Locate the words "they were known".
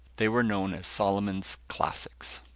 0.15-0.73